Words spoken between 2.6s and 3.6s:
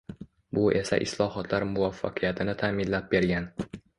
ta’minlab bergan.